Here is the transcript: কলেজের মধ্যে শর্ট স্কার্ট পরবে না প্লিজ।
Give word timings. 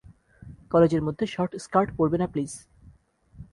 কলেজের 0.71 1.01
মধ্যে 1.01 1.25
শর্ট 1.27 1.51
স্কার্ট 1.57 1.89
পরবে 1.97 2.17
না 2.17 2.27
প্লিজ। 2.27 2.51